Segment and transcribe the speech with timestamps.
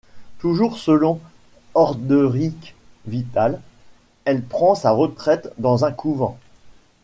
[0.39, 1.19] Toujours selon
[1.75, 2.73] Orderic
[3.05, 3.61] Vital,
[4.25, 6.39] elle prend sa retraite dans un couvent.